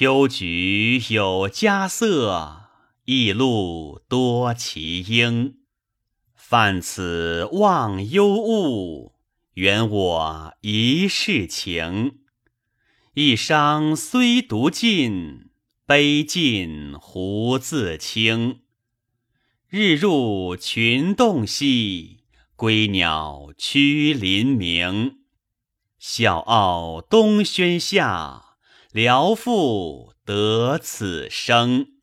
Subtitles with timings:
[0.00, 2.70] 秋菊有佳色，
[3.04, 5.56] 异露多奇英。
[6.34, 9.16] 泛此忘忧物，
[9.52, 12.20] 圆我一世情。
[13.12, 15.50] 一觞虽独尽，
[15.84, 18.60] 悲尽胡自清。
[19.68, 22.20] 日入群洞悉，
[22.56, 25.18] 归鸟趋林鸣。
[25.98, 28.49] 笑傲东轩下，
[28.92, 31.99] 聊复得此生。